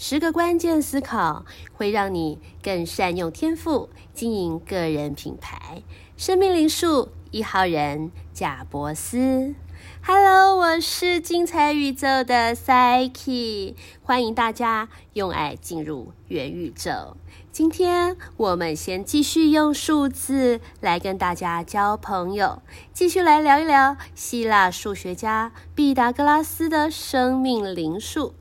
[0.00, 5.82] 十个关键思考会让你更善用天赋，经营个人品牌。
[6.16, 9.56] 生命灵数一号人贾伯斯
[10.06, 17.16] ，Hello，我是精彩宇宙的 Psyche，欢迎大家用爱进入元宇宙。
[17.50, 22.62] 今天我们先继续用数字来跟大家交朋友，
[22.92, 28.34] 继续来聊一聊希腊数学家毕达哥拉斯的生命灵数。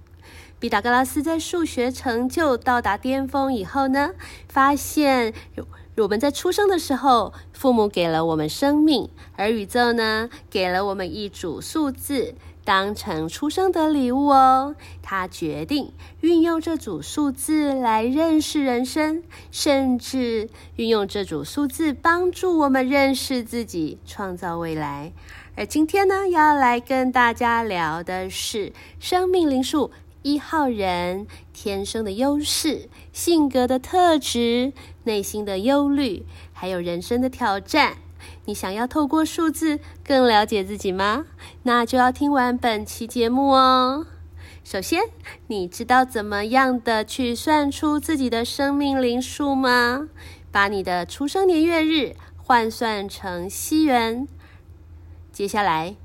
[0.60, 4.12] 毕达哥拉斯在数学成就到达巅峰以后呢，
[4.50, 5.32] 发现
[5.98, 12.34] 我们在出生的时候，父母给了我们生命，而宇宙呢，给了我们一组数字，
[12.64, 14.76] 当成出生的礼物哦。
[15.04, 25.14] 他决定运用这组数字来认识人生，甚至运用这组数字帮助我们认识自己，创造未来。
[25.56, 29.92] 而今天呢，要来跟大家聊的是生命灵数。
[30.28, 34.74] 一号人天生的优势、性格的特质、
[35.06, 37.96] 内心的忧虑，还有人生的挑战。
[38.44, 41.28] 你想要透过数字更了解自己吗？
[41.64, 44.06] 那就要听完本期节目哦。
[44.66, 45.02] 首先，
[45.48, 50.10] 你知道怎么样的去算出自己的生命灵数吗？
[50.52, 54.28] 把你的出生年月日换算成西元，
[55.32, 55.96] 接下来。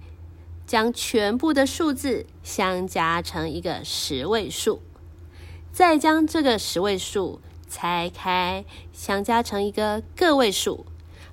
[0.73, 4.81] 将全部的数字相加成一个十位数，
[5.71, 10.87] 再将这个十位数拆开，相加成一个个位数，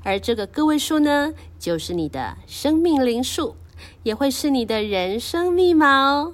[0.04, 3.56] 而这个个位数呢，就是你的生命灵数，
[4.04, 6.34] 也会是你的人生密码哦。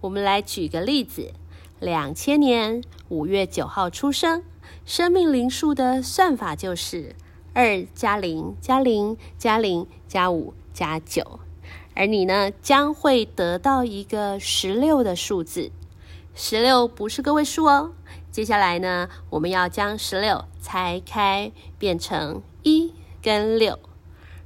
[0.00, 1.32] 我们来举个例子：
[1.78, 4.42] 两千年五月九号出生，
[4.84, 7.14] 生命灵数的算法就是
[7.54, 11.38] 二加零加零加零加五加九。
[12.00, 15.70] 而你呢，将会得到一个十六的数字。
[16.34, 17.92] 十六不是个位数哦。
[18.30, 23.78] 接下来呢，我们要将十六拆开，变成一跟六。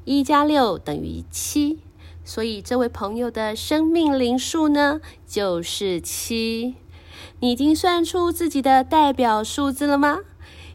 [0.05, 1.79] 一加六等于七，
[2.25, 6.75] 所以这位朋友的生命灵数呢，就是七。
[7.39, 10.19] 你已经算出自己的代表数字了吗？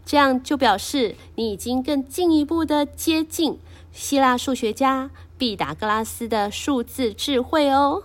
[0.05, 3.59] 这样就表示你已经更进一步的接近
[3.91, 5.11] 希腊数学家。
[5.39, 8.03] 毕达哥拉斯的数字智慧哦，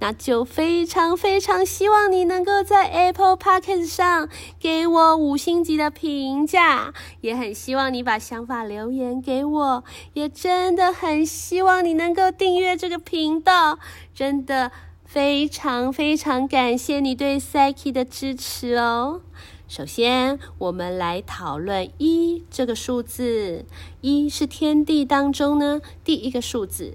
[0.00, 4.28] 那就非常非常希望你能够在 Apple Podcast 上
[4.58, 9.84] 给我五星级的评价，也很希望你把想法留言给我，
[10.14, 13.78] 也真的很希望你能够订阅这个频道，
[14.12, 14.72] 真的
[15.04, 19.22] 非常非常感谢你对 Psyche 的支持哦。
[19.68, 23.64] 首先，我们来讨论一这个数字。
[24.00, 26.94] 一是天地当中呢第一个数字，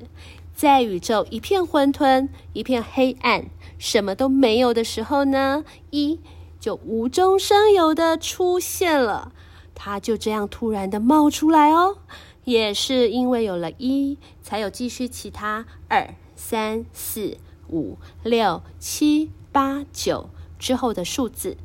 [0.56, 6.22] 在宇宙一片混沌、一片黑暗、什么都没有的时候呢，一
[6.62, 9.34] 就无中生有的出现了，
[9.76, 11.98] 它就这样突然的冒出来哦。
[12.46, 17.38] 也是因为有了一，才有继续其他二、三、四、
[17.70, 21.58] 五、六、七、八、九之后的数字。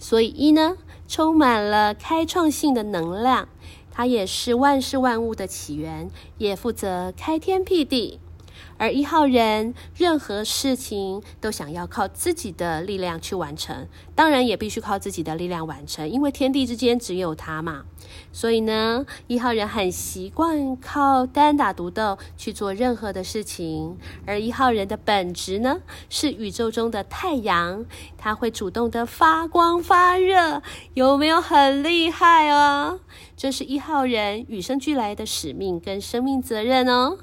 [0.00, 3.48] 所以一呢，充满了开创性的能量，
[3.92, 8.18] 它也是万事万物的起源，也负责开天辟地。
[8.76, 17.84] 而一号人任何事情都想要靠自己的力量去完成，当然也必须靠自己的力量完成，因为天地之间只有他嘛。
[18.32, 23.96] 所以呢，一号人很习惯靠单打独斗去做任何的事情。
[24.26, 27.84] 而一号人的本质呢，是宇宙中的太阳，
[28.16, 30.62] 他会主动的发光发热，
[30.94, 33.00] 有没有很厉害哦？
[33.36, 37.18] 这是一号人与生俱来的使命跟生命责任哦。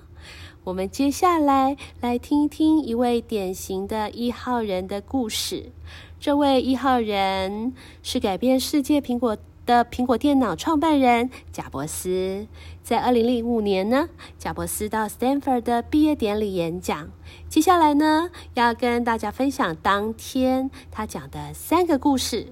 [0.68, 5.72] 我们接下来来听一听一位典型的一号人的故事。
[6.20, 7.74] 这位一号人
[8.04, 12.48] 是改变世界苹果的苹果电脑创办人贾伯斯。
[12.84, 17.08] 在二零零五年呢，贾伯斯到 Stanford 的毕业典礼演讲。
[17.48, 22.48] 接下来呢，要跟大家分享当天他讲的三个故事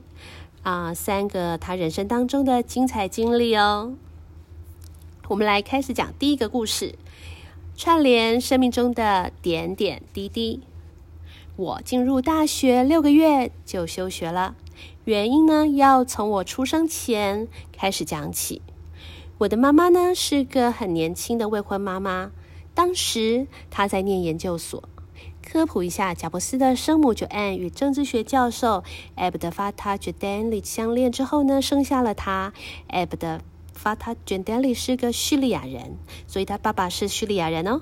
[0.64, 3.94] 啊，三个他人生当中的精彩经历哦。
[5.28, 6.96] 我们来开始讲第一个故事。
[7.78, 10.62] 串联生命中的点点滴滴。
[11.58, 14.56] 我进入大学六个月就休学了，
[15.04, 18.62] 原因呢要从我出生前开始讲起。
[19.40, 22.32] 我的妈妈呢是个很年轻的未婚妈妈，
[22.74, 24.82] 当时她在念研究所。
[25.46, 28.84] 科普一下，贾伯斯的生母 Joanne 与政治学教授
[29.18, 32.54] Abd Fattah Jadali 相恋之后呢，生下了他
[32.90, 33.40] Abd。
[33.76, 37.82] 发他卷德里是个叙利亚人，所以他爸爸是叙利亚人哦。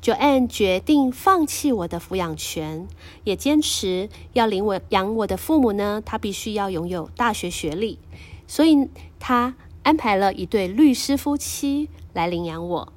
[0.00, 2.86] ，Joanne 决定放弃我的抚养权，
[3.24, 7.98] 也坚持要领我养我的父母呢，他必须要拥有大学学历，
[8.46, 8.88] 所以
[9.18, 12.92] 他安排了一对律师夫妻来领养我。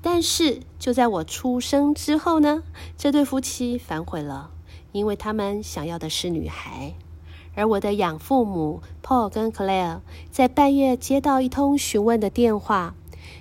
[0.00, 2.62] 但是就在我出生之后呢，
[2.96, 4.50] 这对夫妻反悔了，
[4.92, 6.94] 因为他们想要的是女孩。
[7.58, 9.98] 而我的养父母 Paul 跟 Claire
[10.30, 12.94] 在半夜接到一通询问的电话，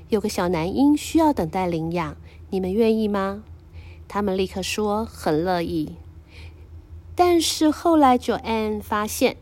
[0.09, 2.17] 有个小男婴需要等待领养，
[2.49, 3.43] 你们愿意吗？
[4.07, 5.97] 他们立刻说很乐意。
[7.13, 9.37] 但是后来 Joanne 发现，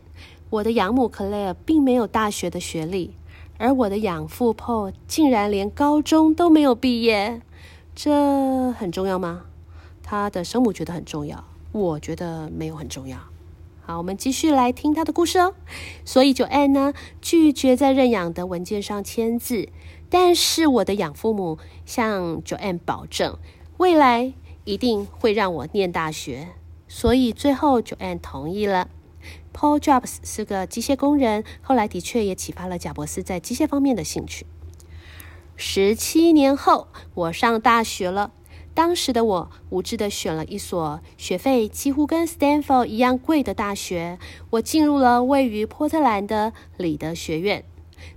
[0.50, 3.14] 我的养母 Claire 并没有大学的学历，
[3.56, 7.40] 而我的养父 Paul 竟然连高中都没有毕业，
[7.94, 9.46] 这很重要吗？
[10.02, 11.42] 他的生母觉得很重要，
[11.72, 13.16] 我觉得没有很重要。
[13.86, 15.54] 好，我们继续来听他的故事哦。
[16.04, 19.68] 所以，Joanne 呢拒绝在认养的文件上签字，
[20.10, 23.38] 但是我的养父母向 Joanne 保证，
[23.76, 24.32] 未来
[24.64, 26.48] 一定会让我念大学。
[26.88, 28.88] 所以最后，Joanne 同意了。
[29.54, 34.46] Paul Jobs 是个机械工人，后来的确也启发了贾伯斯在机械方面的兴趣。
[35.54, 38.32] 十七年后，我上大学了。
[38.76, 44.18] 当时的我无知的选了一所学费几乎跟 Stanford 一样贵的大学，
[44.50, 47.64] 我进入了位于波特兰的里德学院。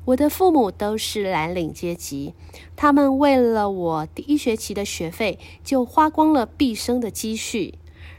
[0.03, 2.33] 我的父母都是蓝领阶级，
[2.75, 7.75] 他们为了我第一学期的学费就花光了毕生的积蓄。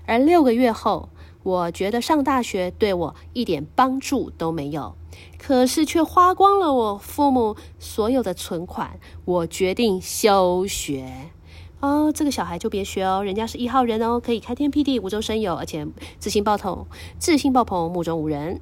[0.06, 1.10] 而六个月后，
[1.42, 4.96] 我觉得上大学对我一点帮助都没有，
[5.37, 8.98] 可是却花光了我父母所有的存款。
[9.26, 11.31] 我决定休学。
[11.80, 15.86] 哦，这个小孩就别学哦，人家是一号人哦，可以开天辟地、无中生有，而且
[16.18, 16.86] 自信爆棚、
[17.18, 18.60] 自信爆棚、目中无人。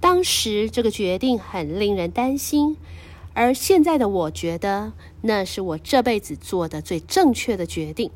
[0.00, 2.76] 当时这个决定很令人担心，
[3.34, 8.10] 而现在的我觉得那是我这辈子做的最正确的决定。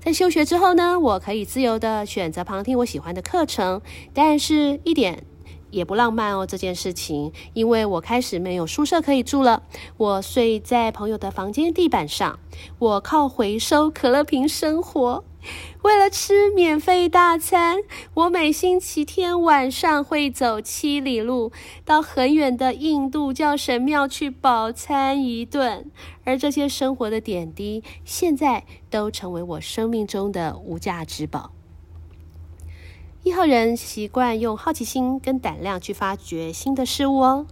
[0.00, 3.80] 在休学之后呢，我可以自由的选择旁听我喜欢的课程，
[4.12, 5.24] 但是一点。
[5.72, 9.64] 也不浪漫哦，这件事情，因为我开始没有宿舍可以住了。
[9.96, 12.38] 我睡在朋友的房间地板上，
[12.78, 15.24] 我靠回收可乐瓶生活。
[15.82, 17.78] 为了吃免费大餐，
[18.14, 21.50] 我每星期天晚上会走七里路
[21.84, 25.90] 到很远的印度教神庙去饱餐一顿。
[26.22, 31.50] 而这些生活的点滴，现在都成为我生命中的无价之宝。
[33.24, 37.46] 一号人习惯用好奇心跟胆量去发掘新的事物哦。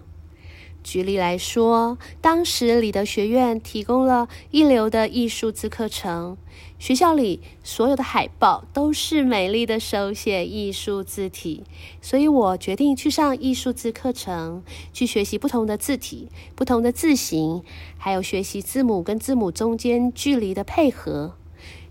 [0.82, 6.36] 举例来说，当时里德学院提供了一流的艺术字课程，
[6.80, 11.62] 学校里所有的海报都是美丽的手写艺术字体，
[12.02, 17.62] 所以我决定去上艺术字课程，去学习不同的字体、不同的字形，
[17.96, 21.36] 还有学习字母跟字母中间距离的配合。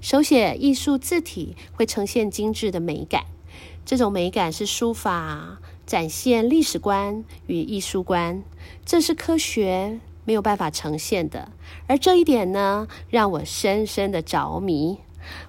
[0.01, 3.23] 手写艺术字体会呈现精致的美感。
[3.85, 8.43] 这种美感是书法展现历史观与艺术观，
[8.85, 11.51] 这是科学没有办法呈现的。
[11.87, 14.99] 而这一点呢，让我深深的着迷。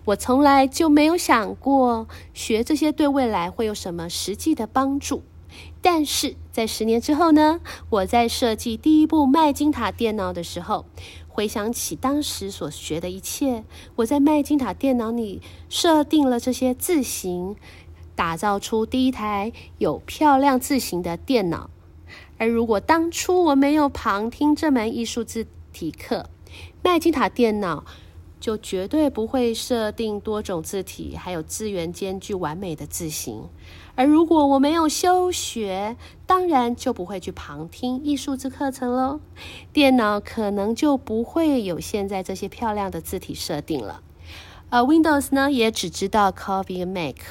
[0.06, 5.22] 我从来就没有想过学这些对未来会有什么实际的帮助。
[5.82, 10.84] 但是在十年之后呢，我在设计第一部麦金塔电脑的时候，
[11.28, 13.64] 回想起当时所学的一切，
[13.96, 17.56] 我在麦金塔电脑里设定了这些字形。
[18.20, 21.71] 打造出第一台有漂亮字形的电脑，
[22.37, 26.28] 而如果当初我没有旁听这门艺术字体课，
[26.83, 27.83] 麦金塔电脑
[28.38, 33.49] 就绝对不会设定多种字体，还有资源间距完美的字形。
[33.94, 39.21] 而如果我没有休学，当然就不会去旁听艺术字课程喽，
[39.73, 44.02] 电脑可能就不会有现在这些漂亮的字体设定了。
[44.68, 47.25] 而 Windows 呢，也只知道 Copy Make。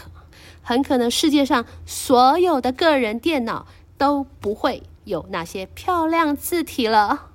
[0.70, 3.66] 很可能世界上所有的个人电脑
[3.98, 7.32] 都不会有那些漂亮字体了。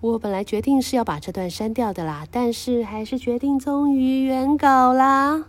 [0.00, 5.46] 我本来决定是要把这段删掉的啦，但是还是决定忠于原稿啦。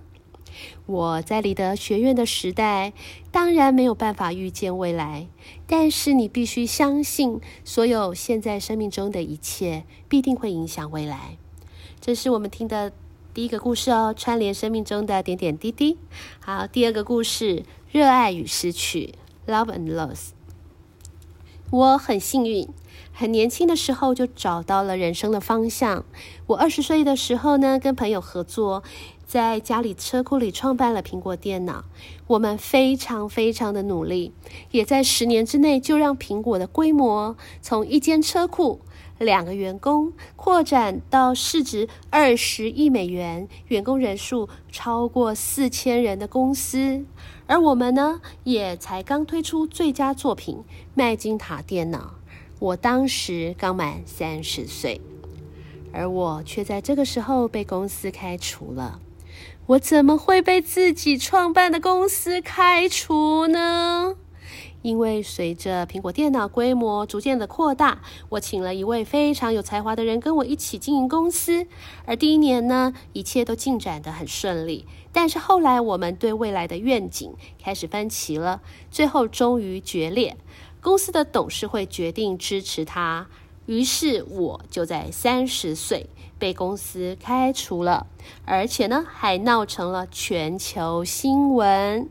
[0.87, 2.93] 我在里德学院的时代，
[3.29, 5.27] 当然没有办法预见未来，
[5.67, 11.37] 但是你必须相信，所有现在生命中的一切必定会影响未来。
[12.01, 12.91] 这是我们听的。
[13.33, 15.97] 第一个故事哦，串联生命中的点点滴滴。
[16.39, 19.15] 好，第二个故事，热爱与失去
[19.47, 20.29] ，Love and Loss。
[21.71, 22.69] 我很幸运，
[23.11, 26.05] 很年轻的时候就找到了人生的方向。
[26.45, 28.83] 我二十岁的时候呢，跟朋友合作，
[29.25, 31.85] 在家里车库里创办了苹果电脑。
[32.27, 34.31] 我们非常非常的努力，
[34.69, 38.81] 也在十年之内就让苹果的规模从一间车库。
[39.23, 47.05] 两个员工，扩展到市值二十亿美元、员工人数超过四千人的公司。
[47.45, 50.63] 而我们呢，也才刚推出最佳作品——
[50.95, 52.15] 麦金塔电脑。
[52.59, 55.01] 我当时刚满三十岁，
[55.91, 58.99] 而我却在这个时候被公司开除了。
[59.65, 64.15] 我怎么会被自己创办的公司开除呢？
[64.83, 71.65] 因为随着苹果电脑规模逐渐的扩大，我请了一位非常有才华的人跟我一起经营公司。
[72.05, 74.85] 而第一年呢，一切都进展得很顺利。
[75.11, 78.61] 但是后来，我们对未来的愿景开始分歧了，
[78.91, 80.37] 最后终于决裂。
[80.81, 83.27] 公司的董事会决定支持他，
[83.67, 88.07] 于是我就在三十岁被公司开除了，
[88.43, 92.09] 而且呢，还闹成了全球新闻。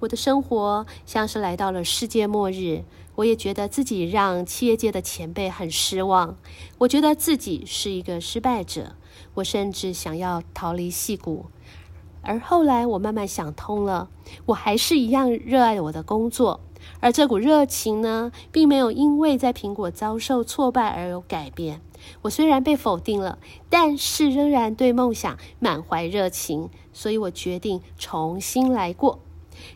[0.00, 2.84] 我的生活像是来到了世界末日，
[3.16, 6.36] 我也觉得自己让企业界的前辈很失望。
[6.78, 8.94] 我觉得自己是一个失败者，
[9.34, 11.46] 我甚至想要逃离戏骨。
[12.22, 14.08] 而后来我慢慢想通了，
[14.46, 16.60] 我还是一样热爱我的工作，
[17.00, 21.80] 而这股热情呢，并没有因为在苹果遭受挫败而有改变。
[22.22, 23.38] 我虽然被否定了，
[23.68, 29.18] 但是仍然对梦想满怀热情，所以我决定重新来过。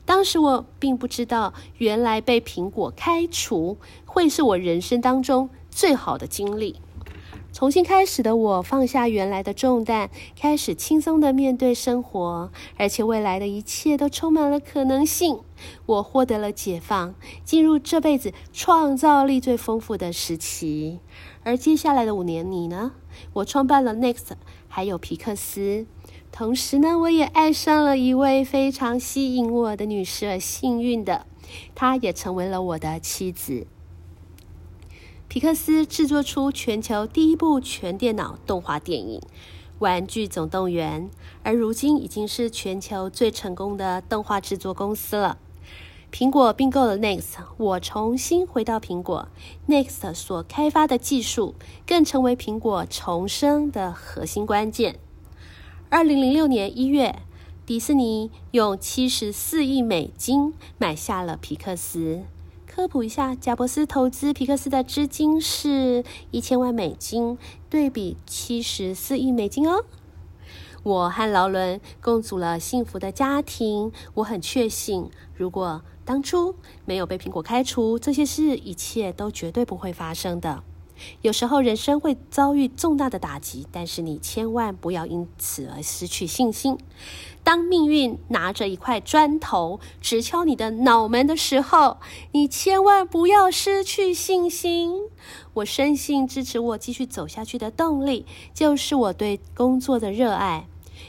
[0.04, 6.76] 当时我并不知道，原来被苹果开除会是我人生当中最好的经历。
[7.52, 10.08] 重新开始的我，放下原来的重担，
[10.40, 15.40] 开始轻松的面对生活，而且未来的一切都充满了可能性。
[15.84, 21.00] 我获得了解放，进入这辈子创造力最丰富的时期。
[21.44, 22.92] 而接下来的五年里呢，
[23.34, 24.30] 我创办了 Next，
[24.66, 25.84] 还有皮克斯。
[26.32, 31.26] 同时呢，我也爱上了一位非常吸引我的女士，幸运的，
[31.74, 33.66] 她也成为了我的妻子。
[35.28, 39.20] 皮克斯制作出全球第一部全电脑动画电影
[39.78, 41.10] 《玩具总动员》，
[41.42, 45.36] 而如今已经是全球最成功的动画制作公司了。
[46.10, 49.28] 苹果并购了 Next，我重新回到苹果
[49.68, 51.54] ，Next 所开发的技术
[51.86, 54.98] 更成为苹果重生的核心关键。
[55.94, 57.16] 二零零六年一月，
[57.66, 62.22] 迪士尼用七十四亿美金买下了皮克斯。
[62.66, 67.36] 科普一下，贾伯斯投资皮克斯的资金是一千万美金，
[67.68, 69.84] 对比七十四亿美金哦。
[70.82, 76.54] 我和劳伦共组了幸福的家庭，我很确信，如果当初
[76.86, 80.64] 没有被苹果开除，这些事一切都绝对不会发生的。
[81.20, 86.78] 有时候人生会遭遇重大的打击，但是你千万不要因此而失去信心。
[87.44, 91.98] 当命运拿着一块砖头直敲你的脑门的时候，
[92.30, 94.94] 你千万不要失去信心。
[95.54, 100.66] 我深信支持我继续走下去的动力，就是我对工作的热爱。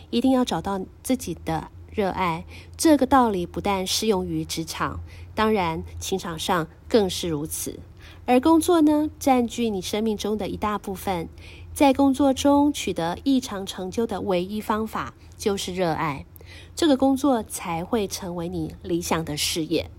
[0.09, 2.45] 一定要找到自己的热爱，
[2.75, 4.99] 这个道理不但适用于职场，
[5.35, 7.79] 当然情场上更是如此。
[8.25, 11.27] 而工作呢，占据你生命中的一大部分，
[11.73, 16.25] 在工作中取得异常成就的唯一方法就是热爱，
[16.73, 19.91] 这个工作才会成为你理想的事业。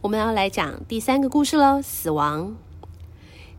[0.00, 2.56] 我们要来讲第三个故事喽，死亡。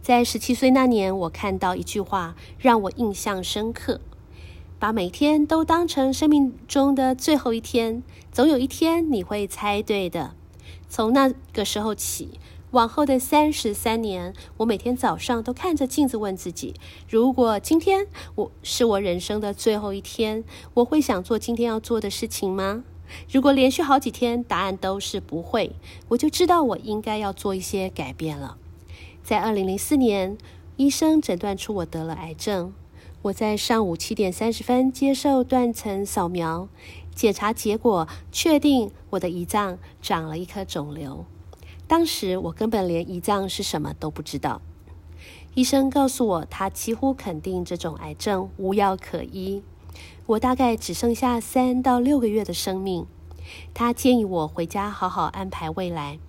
[0.02, 4.00] 在十七岁那年，我看到一句话让我印象深刻：
[4.80, 10.34] 把每天都当成生命中的最后一天，总有一天你会猜对的。
[10.88, 12.40] 从那个时候起。
[12.72, 16.76] 往后的三十三年，我每天早上都看着镜子问自己：
[17.10, 20.44] 如果今天我是我人生的最后一天，
[20.76, 22.84] 我会想做今天要做的事情吗？
[23.32, 25.72] 如果连续好几天答案都是不会，
[26.10, 28.58] 我就知道我应该要做一些改变了。
[29.24, 30.38] 在二零零四年，
[30.78, 32.72] 医生诊断出我得了癌症。
[33.24, 36.70] 我在上午七点三十分接受断层扫描，
[37.16, 41.26] 检查结果确定我的胰脏长了一颗肿瘤。
[41.90, 44.62] 当时我根本连胰脏是什么都不知道。
[45.56, 49.64] 医生告诉我，他几乎肯定这种癌症无药可医，
[50.28, 53.08] 我大概只剩下三到六个月的生命。
[53.74, 56.20] 他建议我回家好好安排未来，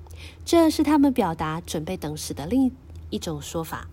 [0.46, 2.72] 这是他们表达准备等死的另
[3.10, 3.86] 一种说法。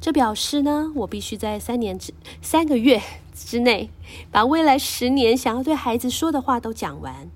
[0.00, 2.12] 这表示呢，我必须在三年之
[2.42, 3.00] 三个月
[3.32, 3.90] 之内，
[4.32, 7.30] 把未来十年想要对孩子说的话都讲完。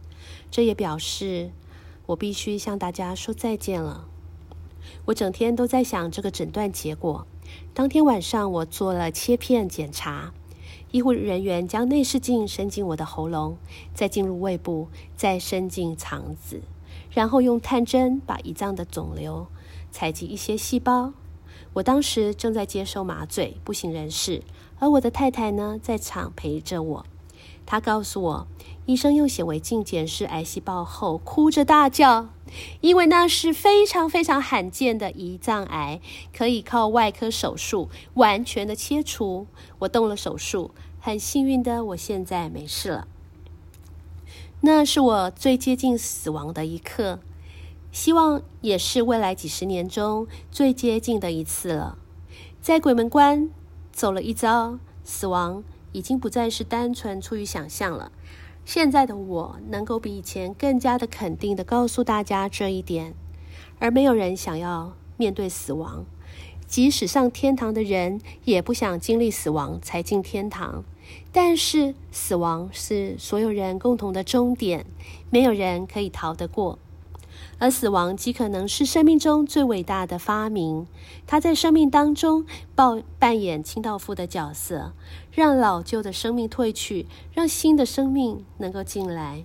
[0.51, 1.53] 这也表示。
[2.13, 4.07] 我必须向大家说再见了。
[5.07, 7.27] 我整天都在想这个诊断结果。
[7.75, 10.33] 当天晚上，我做了切片检查，
[10.91, 13.57] 医护人员将内视镜伸进我的喉咙，
[13.95, 16.63] 再进入胃部，再伸进肠子，
[17.11, 19.47] 然后用探针把胰脏的肿瘤
[19.91, 21.13] 采集一些细胞。
[21.75, 24.43] 我当时正在接受麻醉，不省人事，
[24.79, 27.07] 而我的太太呢，在场陪着我。
[27.65, 28.47] 他告诉我，
[28.87, 32.29] 医生用显微镜检视癌细胞后，哭着大叫，
[32.81, 36.01] 因为那是非常非常罕见的胰脏癌，
[36.37, 39.47] 可以靠外科手术完全的切除。
[39.81, 43.09] 我动了手术，很幸运的，我现在没事了。
[44.61, 47.21] 那是我最接近死亡的一刻，
[47.91, 51.99] 希望也是未来几十年中最接近的一次了。
[52.61, 53.51] 在鬼门关
[53.91, 58.11] 走了一遭，死亡已经不再是单纯出于想象了。
[58.65, 63.15] 现在的我能够比以前更加的肯定的告诉大家这一点，
[63.79, 66.05] 而没有人想要面对死亡，
[66.67, 70.85] 即使上天堂的人也不想经历死亡才进天堂。
[71.33, 74.87] 但是，死亡是所有人共同的终点，
[75.29, 76.79] 没有人可以逃得过。
[77.63, 80.89] 而死亡极可能是生命中最伟大的发明，
[81.29, 84.95] 它在生命当中扮扮演清道夫的角色，
[85.31, 89.45] 让老旧的生命退去，让新的生命能够进来。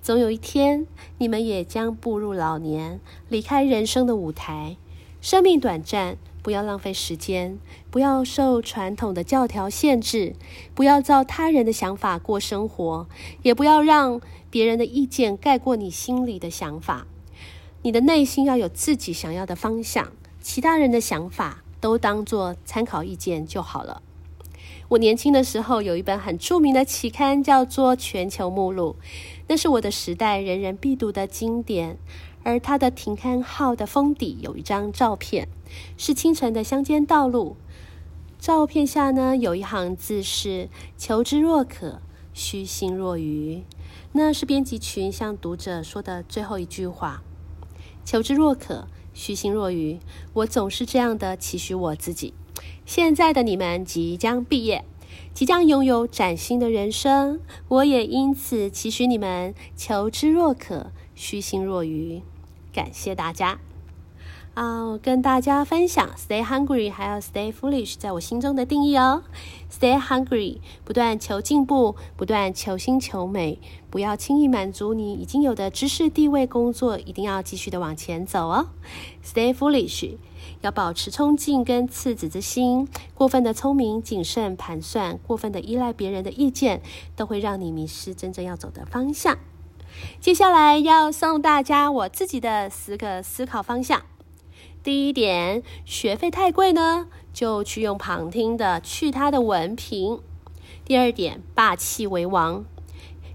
[0.00, 0.86] 总有一天，
[1.18, 4.78] 你们也将步入老年，离开人生的舞台。
[5.20, 6.16] 生命短暂。
[6.42, 10.34] 不要浪费时间，不要受传统的教条限制，
[10.74, 13.06] 不要照他人的想法过生活，
[13.42, 17.06] 也不要让别人的意见盖过你心里的想法。
[17.82, 24.02] 你的内心要有自己想要的方向，其他人的想法都当做参考意见就好了。
[24.88, 28.96] 我年轻的时候有一本很著名的期刊，叫做《全球目录》，
[29.48, 31.98] 那是我的时代人人必读的经典。
[32.44, 35.48] 而它的停刊号的封底有一张照片，
[35.96, 37.56] 是清晨的乡间道路。
[38.38, 42.02] 照片下呢，有一行字是“求知若渴，
[42.34, 43.62] 虚心若愚”，
[44.12, 47.22] 那是编辑群向读者说的最后一句话。
[48.04, 49.98] 求知若渴，虚心若愚，
[50.32, 52.34] 我总是这样的期许我自己。
[52.84, 54.84] 现在的你们即将毕业，
[55.32, 62.22] 即将拥有崭新的人生，我也因此期许你们求知若渴，虚心若愚。
[62.72, 63.60] 感谢大家
[64.54, 64.98] 啊！
[65.02, 69.22] 跟大家分享 “stay hungry” 还有 “stay foolish” 在我心中的定义哦。
[69.70, 78.68] “stay hungry” 不断求进步，不断求新求美，不要轻易满足你已经有的知识、地位、工作，一定要继续的往前走哦。
[79.24, 80.16] “stay foolish”
[80.60, 86.82] 要保持冲劲跟赤子之心，过分的聪明、谨慎、盘算，过分的依赖别人的意见，
[87.16, 89.38] 都会让你迷失真正要走的方向。
[90.20, 94.02] 接下来要送大家我自己的十个思考方向。
[94.82, 100.20] 第一点，学费太贵呢，就去用旁听的，去他的文凭。
[100.84, 102.64] 第二点，霸气为王，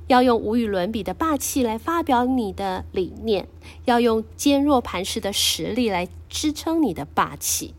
[0.08, 3.48] 要用无与伦比的霸气来发表你的理念，
[3.86, 7.74] 要用坚若磐石的实力来支撑你的霸气。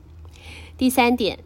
[0.79, 1.41] 第三点，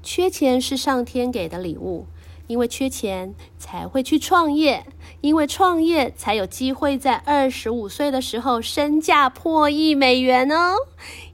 [0.00, 2.06] 缺钱是上天给的礼物。
[2.46, 4.86] 因为缺钱才会去创业，
[5.22, 10.74] 因为创业才有机会在二十五岁的时候身价破亿美元哦。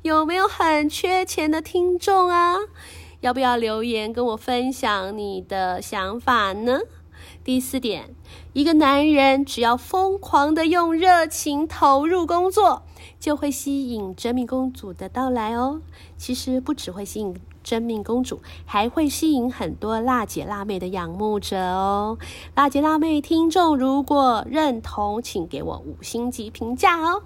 [0.03, 2.57] 有没有很缺钱的听众啊？
[3.21, 6.81] 要不要留言跟我分享你的想法呢？
[7.45, 8.15] 第四点，
[8.55, 12.83] 一个男人只要疯狂的用热情投入工作，
[13.19, 15.83] 就会吸引真命公主的到来哦。
[16.17, 17.39] 其实不只会吸引。
[17.63, 22.17] 真命公主还会吸引很多辣姐辣妹的仰慕者哦！
[22.55, 27.23] 辣姐辣妹听众如果认同，请给我五星级评价哦。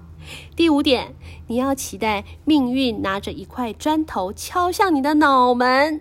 [0.56, 1.14] 第五点，
[1.46, 6.00] 你要期待命运拿着一块砖头敲向你的脑门。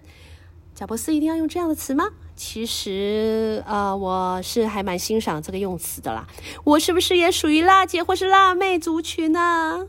[0.76, 2.10] 贾伯斯一定要用这样的词吗？
[2.36, 6.28] 其实，呃，我是还蛮欣赏这个用词的啦。
[6.64, 9.88] 我是不是也属于辣姐或是辣妹族群呢？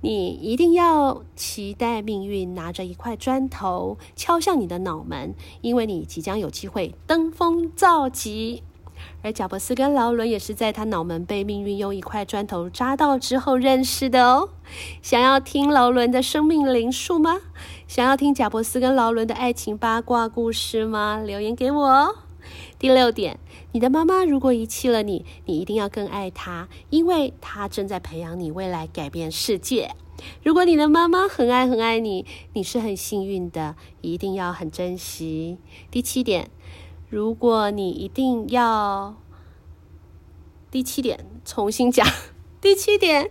[0.00, 8.62] 你一定要期待命运拿着一块砖头敲向你的脑门，因为你即将有机会登峰造极。
[9.22, 14.50] 而贾伯斯跟劳伦也是在他脑门被命运用一块砖头扎到之后认识的哦。
[15.02, 17.40] 想要听劳伦的生命灵数吗？
[17.88, 21.22] 想要听贾伯斯跟劳伦的爱情八卦故事吗？
[21.24, 22.14] 留言给我哦。
[22.78, 23.40] 第六点，
[23.72, 29.96] 你的妈妈如果遗弃了你，你一定要更爱她，因为她正在培养你未来改变世界。
[30.42, 35.58] 如果你的妈妈很爱很爱你，你是很幸运的，一定要很珍惜。
[35.90, 36.48] 第七点，
[37.16, 39.16] 如果你一定要，
[40.70, 42.06] 第七点重新讲，
[42.60, 43.30] 第七点，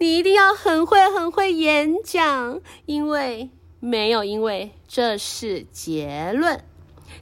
[0.00, 6.64] 你一定要很会很会演讲，因为没有因为，这是结论。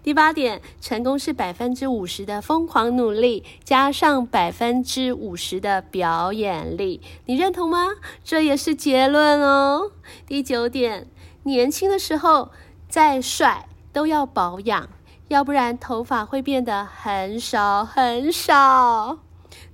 [0.02, 7.88] 第八点，成功是百分之五十的疯狂努力，加上百分之五十的表演力，你认同吗？
[8.24, 9.92] 这也是结论哦。
[10.26, 11.06] 第九点，
[11.42, 12.50] 年轻的时候
[12.88, 14.88] 再帅都要保养，
[15.28, 19.18] 要不然头发会变得很少很少。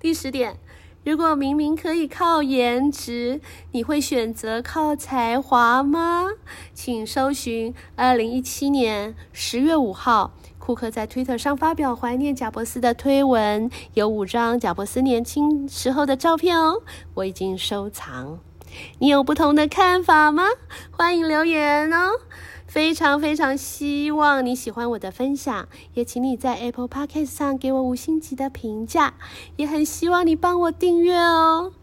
[0.01, 0.57] 第十点，
[1.05, 3.41] 如果明明可以靠颜值，
[3.73, 6.29] 你会选择靠才华吗？
[6.73, 10.33] 请搜寻二零一七年十月五号。
[10.59, 16.81] 库克在推特上发表怀念贾伯斯的推文，有五张贾伯斯年轻时候的照片哦，
[17.15, 18.38] 我已经收藏。
[19.01, 20.45] 你有不同的看法吗？
[20.93, 22.12] 欢迎留言哦！
[22.73, 29.13] 非常非常希望你喜欢我的分享，也请你在 Apple Podcast 上给我五星级的评价，
[29.57, 31.75] 也很希望你帮我订阅哦。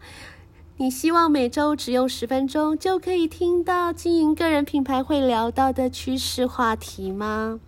[0.78, 7.60] 你希望每周只用十分钟就可以听到经营个人品牌会聊到的趋势话题吗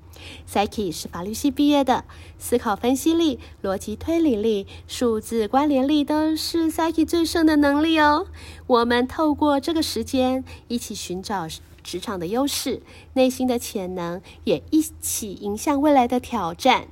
[0.50, 2.04] ？Psyche 是法律系毕业的，
[2.40, 8.26] 思考分析力、逻辑推理力、数字关联力都是 Psyche 最胜的能力哦。
[8.66, 11.46] 我们透过这个时间，一起寻找
[11.82, 12.82] 职场的优势、
[13.14, 16.88] 内心的潜能，也一起迎向未来的挑战。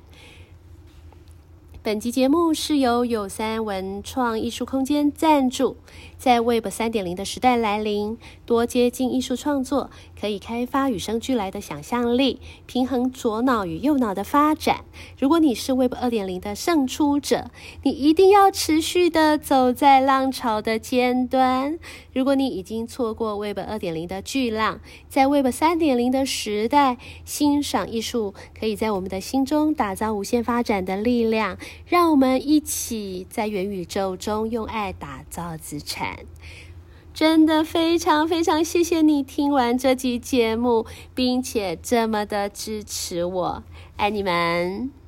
[1.83, 5.77] 本集节目是由有三文创艺术空间赞助。
[6.15, 9.89] 在 Web 三点零的时代来临，多接近艺术创作，
[10.19, 14.85] 可以开发与生俱来的想象力，平衡左脑与右脑的发展。
[15.17, 17.49] 如果你是 Web 二点零的胜出者，
[17.81, 21.79] 你一定要持续的走在浪潮的尖端。
[22.13, 31.57] 如果你已经错过 Web 二点零的巨浪，在 Web 三点零的时代，欣赏艺术可以在我们的心中打造无限发展的力量。
[31.85, 36.19] 让我们一起在元宇宙中用爱打造资产。
[37.13, 43.63] 真的非常非常谢谢你听完这集节目，并且这么的支持我，
[43.97, 45.00] 爱你们。